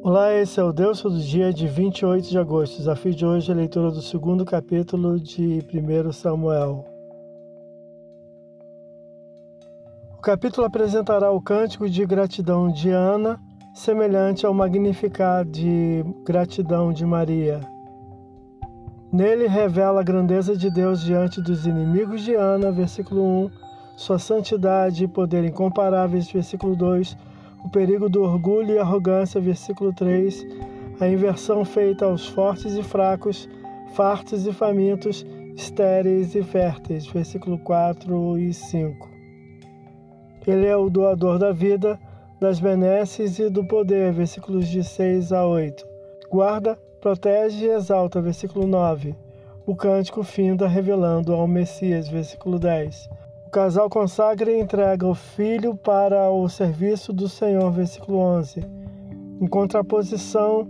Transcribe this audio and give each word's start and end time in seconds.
Olá, 0.00 0.32
esse 0.32 0.60
é 0.60 0.62
o 0.62 0.72
Deus 0.72 1.02
do 1.02 1.18
dia 1.18 1.52
de 1.52 1.66
28 1.66 2.28
de 2.28 2.38
agosto. 2.38 2.76
Desafio 2.76 3.12
de 3.12 3.26
hoje 3.26 3.50
é 3.50 3.52
a 3.52 3.56
leitura 3.56 3.90
do 3.90 4.00
segundo 4.00 4.44
capítulo 4.44 5.18
de 5.18 5.60
1 5.74 6.12
Samuel. 6.12 6.86
O 10.16 10.20
capítulo 10.22 10.64
apresentará 10.68 11.32
o 11.32 11.42
cântico 11.42 11.90
de 11.90 12.06
gratidão 12.06 12.70
de 12.70 12.90
Ana, 12.90 13.40
semelhante 13.74 14.46
ao 14.46 14.54
Magnificat 14.54 15.44
de 15.50 16.04
gratidão 16.24 16.92
de 16.92 17.04
Maria. 17.04 17.60
Nele 19.12 19.48
revela 19.48 20.00
a 20.00 20.04
grandeza 20.04 20.56
de 20.56 20.70
Deus 20.70 21.02
diante 21.02 21.42
dos 21.42 21.66
inimigos 21.66 22.22
de 22.22 22.36
Ana, 22.36 22.70
versículo 22.70 23.20
1, 23.46 23.50
sua 23.96 24.18
santidade 24.20 25.02
e 25.02 25.08
poder 25.08 25.44
incomparáveis, 25.44 26.30
versículo 26.30 26.76
2 26.76 27.16
o 27.64 27.68
perigo 27.68 28.08
do 28.08 28.22
orgulho 28.22 28.74
e 28.74 28.78
arrogância, 28.78 29.40
versículo 29.40 29.92
3, 29.92 30.46
a 31.00 31.08
inversão 31.08 31.64
feita 31.64 32.04
aos 32.04 32.26
fortes 32.26 32.74
e 32.74 32.82
fracos, 32.82 33.48
fartos 33.94 34.46
e 34.46 34.52
famintos, 34.52 35.24
estéreis 35.56 36.34
e 36.34 36.42
férteis, 36.42 37.06
versículo 37.06 37.58
4 37.58 38.38
e 38.38 38.52
5. 38.52 39.08
Ele 40.46 40.66
é 40.66 40.76
o 40.76 40.88
doador 40.88 41.38
da 41.38 41.52
vida, 41.52 41.98
das 42.40 42.60
benesses 42.60 43.38
e 43.38 43.50
do 43.50 43.64
poder, 43.64 44.12
versículos 44.12 44.68
de 44.68 44.82
6 44.82 45.32
a 45.32 45.46
8. 45.46 45.84
Guarda, 46.30 46.78
protege 47.00 47.66
e 47.66 47.70
exalta, 47.70 48.20
versículo 48.20 48.66
9. 48.66 49.14
O 49.66 49.74
cântico 49.74 50.22
finda 50.22 50.66
revelando 50.66 51.34
ao 51.34 51.46
Messias, 51.46 52.08
versículo 52.08 52.58
10. 52.58 53.10
O 53.48 53.50
casal 53.50 53.88
consagra 53.88 54.52
e 54.52 54.60
entrega 54.60 55.06
o 55.06 55.14
filho 55.14 55.74
para 55.74 56.30
o 56.30 56.46
serviço 56.50 57.14
do 57.14 57.30
Senhor, 57.30 57.72
versículo 57.72 58.18
11. 58.18 58.62
Em 59.40 59.46
contraposição 59.46 60.68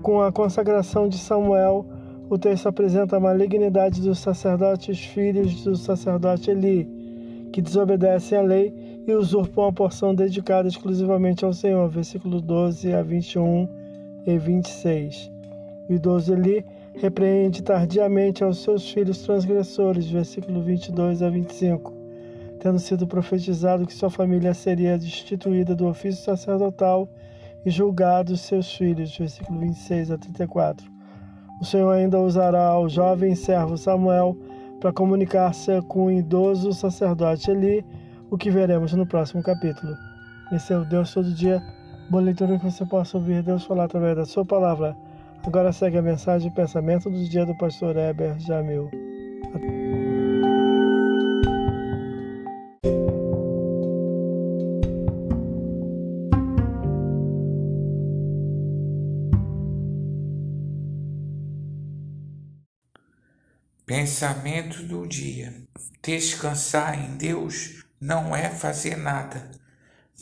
com 0.00 0.22
a 0.22 0.30
consagração 0.30 1.08
de 1.08 1.18
Samuel, 1.18 1.84
o 2.28 2.38
texto 2.38 2.68
apresenta 2.68 3.16
a 3.16 3.20
malignidade 3.20 4.00
dos 4.00 4.20
sacerdotes 4.20 5.04
filhos 5.06 5.64
do 5.64 5.74
sacerdote 5.74 6.52
Eli, 6.52 6.88
que 7.52 7.60
desobedecem 7.60 8.38
à 8.38 8.42
lei 8.42 9.02
e 9.08 9.12
usurpam 9.12 9.66
a 9.66 9.72
porção 9.72 10.14
dedicada 10.14 10.68
exclusivamente 10.68 11.44
ao 11.44 11.52
Senhor, 11.52 11.88
versículo 11.88 12.40
12 12.40 12.94
a 12.94 13.02
21 13.02 13.68
e 14.24 14.38
26. 14.38 15.32
O 15.88 15.94
idoso 15.94 16.32
Eli 16.32 16.64
repreende 16.94 17.60
tardiamente 17.60 18.44
aos 18.44 18.62
seus 18.62 18.88
filhos 18.88 19.20
transgressores, 19.20 20.08
versículo 20.08 20.62
22 20.62 21.22
a 21.22 21.28
25 21.28 21.99
tendo 22.60 22.78
sido 22.78 23.06
profetizado 23.06 23.86
que 23.86 23.94
sua 23.94 24.10
família 24.10 24.52
seria 24.54 24.98
destituída 24.98 25.74
do 25.74 25.88
ofício 25.88 26.22
sacerdotal 26.22 27.08
e 27.64 27.70
julgados 27.70 28.42
seus 28.42 28.72
filhos. 28.72 29.16
Versículo 29.16 29.58
26 29.60 30.10
a 30.10 30.18
34. 30.18 30.86
O 31.60 31.64
Senhor 31.64 31.90
ainda 31.90 32.20
usará 32.20 32.78
o 32.78 32.88
jovem 32.88 33.34
servo 33.34 33.76
Samuel 33.76 34.36
para 34.80 34.92
comunicar-se 34.92 35.80
com 35.82 36.06
o 36.06 36.10
idoso 36.10 36.72
sacerdote 36.72 37.50
Eli, 37.50 37.84
o 38.30 38.38
que 38.38 38.50
veremos 38.50 38.92
no 38.92 39.06
próximo 39.06 39.42
capítulo. 39.42 39.94
Esse 40.52 40.72
é 40.72 40.78
o 40.78 40.84
Deus 40.84 41.12
todo 41.12 41.32
dia. 41.32 41.62
Boa 42.10 42.22
leitura 42.22 42.58
que 42.58 42.64
você 42.64 42.84
possa 42.86 43.18
ouvir 43.18 43.42
Deus 43.42 43.64
falar 43.64 43.84
através 43.84 44.16
da 44.16 44.24
sua 44.24 44.44
palavra. 44.44 44.96
Agora 45.46 45.72
segue 45.72 45.98
a 45.98 46.02
mensagem 46.02 46.50
e 46.50 46.54
pensamento 46.54 47.10
do 47.10 47.24
dia 47.28 47.46
do 47.46 47.56
pastor 47.56 47.96
Heber 47.96 48.38
Jamil. 48.38 48.90
Pensamento 63.90 64.84
do 64.84 65.04
dia: 65.04 65.52
descansar 66.00 66.96
em 66.96 67.16
Deus 67.16 67.82
não 68.00 68.36
é 68.36 68.48
fazer 68.48 68.96
nada, 68.96 69.50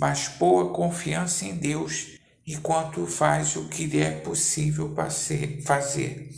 mas 0.00 0.26
pôr 0.26 0.70
a 0.70 0.74
confiança 0.74 1.44
em 1.44 1.54
Deus 1.54 2.18
enquanto 2.46 3.06
faz 3.06 3.56
o 3.56 3.68
que 3.68 4.00
é 4.00 4.12
possível 4.20 4.96
fazer. 5.66 6.30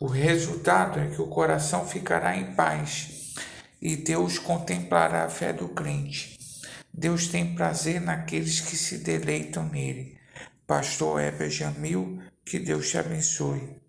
O 0.00 0.06
resultado 0.08 0.98
é 0.98 1.06
que 1.06 1.22
o 1.22 1.28
coração 1.28 1.86
ficará 1.86 2.36
em 2.36 2.56
paz 2.56 3.36
e 3.80 3.94
Deus 3.94 4.36
contemplará 4.36 5.26
a 5.26 5.30
fé 5.30 5.52
do 5.52 5.68
crente. 5.68 6.36
Deus 6.92 7.28
tem 7.28 7.54
prazer 7.54 8.00
naqueles 8.00 8.58
que 8.58 8.76
se 8.76 8.98
deleitam 8.98 9.68
nele. 9.68 10.18
Pastor 10.66 11.20
Heber 11.20 11.48
Jamil, 11.48 12.20
que 12.44 12.58
Deus 12.58 12.90
te 12.90 12.98
abençoe. 12.98 13.81